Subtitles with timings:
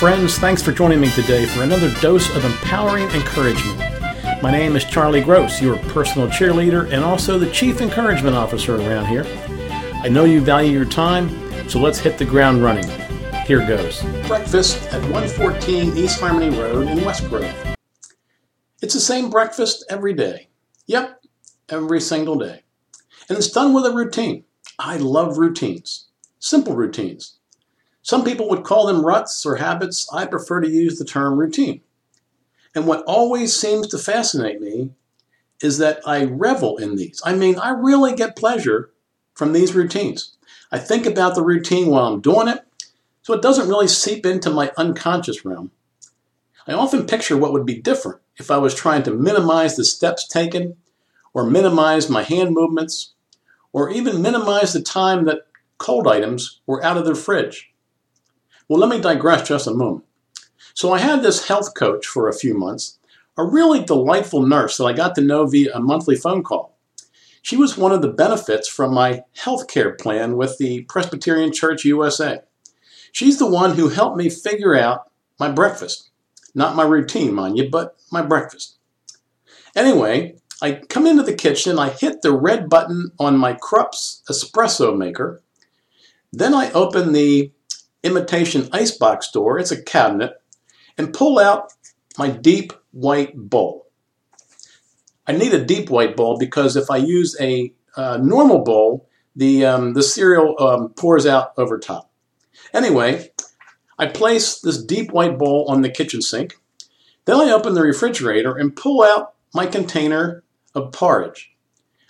[0.00, 0.38] friends.
[0.38, 3.78] Thanks for joining me today for another dose of empowering encouragement.
[4.42, 9.08] My name is Charlie Gross, your personal cheerleader and also the Chief Encouragement Officer around
[9.08, 9.26] here.
[10.02, 11.28] I know you value your time,
[11.68, 12.88] so let's hit the ground running.
[13.44, 14.02] Here goes.
[14.26, 17.54] Breakfast at 114 East Harmony Road in West Grove.
[18.80, 20.48] It's the same breakfast every day.
[20.86, 21.20] Yep,
[21.68, 22.62] every single day.
[23.28, 24.44] And it's done with a routine.
[24.78, 26.06] I love routines,
[26.38, 27.39] simple routines.
[28.10, 30.08] Some people would call them ruts or habits.
[30.12, 31.80] I prefer to use the term routine.
[32.74, 34.90] And what always seems to fascinate me
[35.62, 37.22] is that I revel in these.
[37.24, 38.90] I mean, I really get pleasure
[39.34, 40.36] from these routines.
[40.72, 42.66] I think about the routine while I'm doing it,
[43.22, 45.70] so it doesn't really seep into my unconscious realm.
[46.66, 50.26] I often picture what would be different if I was trying to minimize the steps
[50.26, 50.76] taken,
[51.32, 53.12] or minimize my hand movements,
[53.72, 55.46] or even minimize the time that
[55.78, 57.69] cold items were out of their fridge.
[58.70, 60.04] Well, let me digress just a moment.
[60.74, 63.00] So I had this health coach for a few months,
[63.36, 66.78] a really delightful nurse that I got to know via a monthly phone call.
[67.42, 71.84] She was one of the benefits from my health care plan with the Presbyterian Church
[71.84, 72.42] USA.
[73.10, 75.10] She's the one who helped me figure out
[75.40, 76.08] my breakfast.
[76.54, 78.78] Not my routine, mind you, but my breakfast.
[79.74, 84.96] Anyway, I come into the kitchen, I hit the red button on my Krups espresso
[84.96, 85.42] maker.
[86.32, 87.50] Then I open the
[88.02, 90.34] imitation icebox door, it's a cabinet,
[90.96, 91.72] and pull out
[92.18, 93.88] my deep white bowl.
[95.26, 99.64] I need a deep white bowl because if I use a uh, normal bowl, the,
[99.64, 102.10] um, the cereal um, pours out over top.
[102.72, 103.30] Anyway,
[103.98, 106.56] I place this deep white bowl on the kitchen sink.
[107.26, 110.42] Then I open the refrigerator and pull out my container
[110.74, 111.52] of porridge.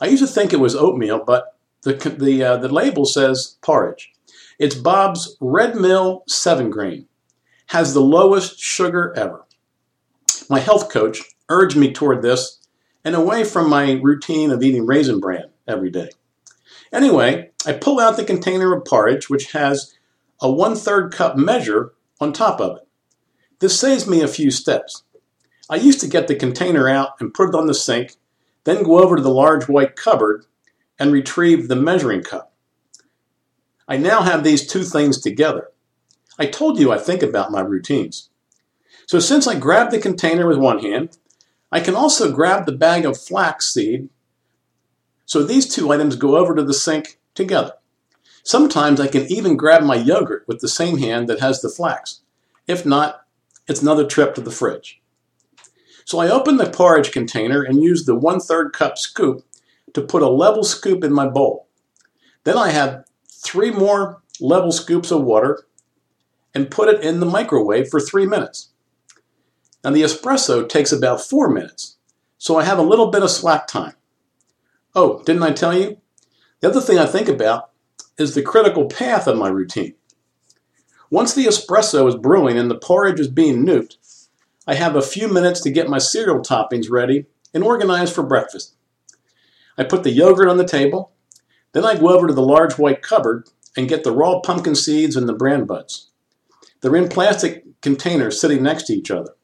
[0.00, 4.13] I used to think it was oatmeal, but the, the, uh, the label says porridge.
[4.56, 7.08] It's Bob's Red Mill 7 grain.
[7.66, 9.44] Has the lowest sugar ever.
[10.48, 12.60] My health coach urged me toward this
[13.04, 16.10] and away from my routine of eating raisin bran every day.
[16.92, 19.92] Anyway, I pull out the container of porridge, which has
[20.40, 22.86] a one third cup measure on top of it.
[23.58, 25.02] This saves me a few steps.
[25.68, 28.14] I used to get the container out and put it on the sink,
[28.62, 30.46] then go over to the large white cupboard
[30.96, 32.53] and retrieve the measuring cup.
[33.86, 35.68] I now have these two things together.
[36.38, 38.30] I told you I think about my routines.
[39.06, 41.18] So since I grab the container with one hand,
[41.70, 44.08] I can also grab the bag of flax seed.
[45.26, 47.72] So these two items go over to the sink together.
[48.42, 52.20] Sometimes I can even grab my yogurt with the same hand that has the flax.
[52.66, 53.26] If not,
[53.66, 55.00] it's another trip to the fridge.
[56.04, 59.44] So I open the porridge container and use the one-third cup scoop
[59.94, 61.68] to put a level scoop in my bowl.
[62.44, 63.04] Then I have
[63.44, 65.64] three more level scoops of water
[66.54, 68.70] and put it in the microwave for three minutes.
[69.82, 71.98] Now the espresso takes about four minutes,
[72.38, 73.94] so I have a little bit of slack time.
[74.94, 75.98] Oh, didn't I tell you?
[76.60, 77.70] The other thing I think about
[78.16, 79.94] is the critical path of my routine.
[81.10, 83.96] Once the espresso is brewing and the porridge is being nuked,
[84.66, 88.74] I have a few minutes to get my cereal toppings ready and organized for breakfast.
[89.76, 91.12] I put the yogurt on the table,
[91.74, 95.16] then I go over to the large white cupboard and get the raw pumpkin seeds
[95.16, 96.10] and the bran buds.
[96.80, 99.34] They're in plastic containers sitting next to each other.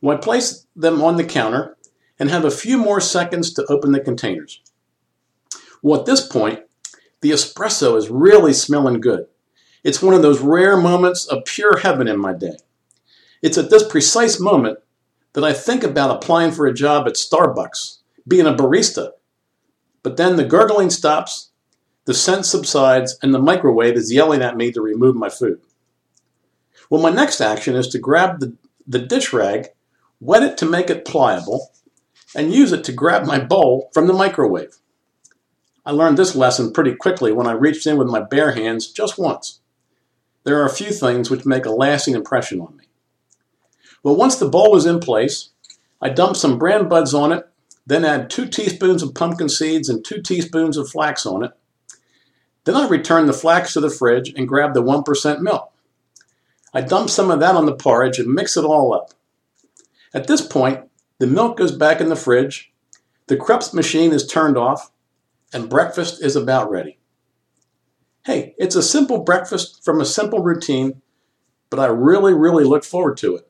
[0.00, 1.76] Well, I place them on the counter
[2.18, 4.60] and have a few more seconds to open the containers.
[5.82, 6.60] Well, at this point,
[7.20, 9.26] the espresso is really smelling good.
[9.82, 12.56] It's one of those rare moments of pure heaven in my day.
[13.42, 14.78] It's at this precise moment
[15.34, 19.10] that I think about applying for a job at Starbucks, being a barista,
[20.04, 21.50] but then the gurgling stops,
[22.04, 25.60] the scent subsides, and the microwave is yelling at me to remove my food.
[26.90, 28.54] Well, my next action is to grab the,
[28.86, 29.68] the dish rag,
[30.20, 31.72] wet it to make it pliable,
[32.36, 34.76] and use it to grab my bowl from the microwave.
[35.86, 39.18] I learned this lesson pretty quickly when I reached in with my bare hands just
[39.18, 39.60] once.
[40.44, 42.84] There are a few things which make a lasting impression on me.
[44.02, 45.50] Well, once the bowl is in place,
[46.02, 47.48] I dump some bran buds on it
[47.86, 51.52] then add two teaspoons of pumpkin seeds and two teaspoons of flax on it.
[52.64, 55.70] Then I return the flax to the fridge and grab the 1% milk.
[56.72, 59.12] I dump some of that on the porridge and mix it all up.
[60.14, 60.88] At this point,
[61.18, 62.72] the milk goes back in the fridge,
[63.26, 64.90] the Krups machine is turned off,
[65.52, 66.98] and breakfast is about ready.
[68.24, 71.02] Hey, it's a simple breakfast from a simple routine,
[71.70, 73.48] but I really, really look forward to it.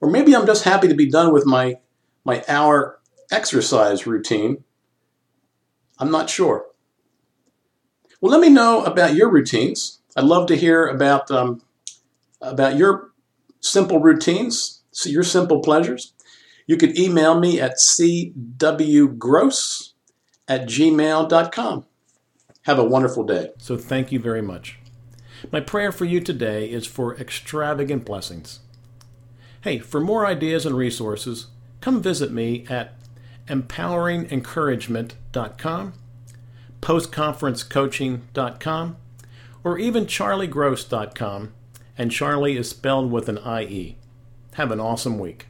[0.00, 1.76] Or maybe I'm just happy to be done with my,
[2.24, 4.64] my hour exercise routine?
[5.98, 6.66] I'm not sure.
[8.20, 10.00] Well, let me know about your routines.
[10.16, 11.62] I'd love to hear about um,
[12.40, 13.10] about your
[13.60, 16.12] simple routines, your simple pleasures,
[16.66, 18.32] you could email me at cwgross
[20.48, 21.86] at gmail.com.
[22.62, 23.50] Have a wonderful day.
[23.58, 24.78] So thank you very much.
[25.52, 28.60] My prayer for you today is for extravagant blessings.
[29.60, 31.48] Hey, for more ideas and resources,
[31.80, 32.94] come visit me at
[33.48, 35.92] empoweringencouragement.com,
[36.80, 38.96] postconferencecoaching.com,
[39.62, 41.52] or even charliegross.com,
[41.96, 43.96] and Charlie is spelled with an IE.
[44.54, 45.46] Have an awesome week.